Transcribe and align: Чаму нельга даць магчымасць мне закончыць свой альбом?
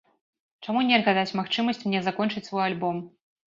Чаму 0.65 0.81
нельга 0.91 1.13
даць 1.17 1.35
магчымасць 1.41 1.83
мне 1.87 2.03
закончыць 2.09 2.45
свой 2.51 2.65
альбом? 2.69 2.95